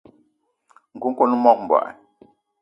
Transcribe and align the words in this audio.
Nku 0.95 1.07
kwan 1.15 1.33
o 1.35 1.37
mog 1.43 1.57
mbogui. 1.63 1.91